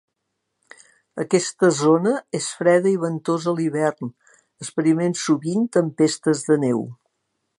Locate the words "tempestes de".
5.81-6.61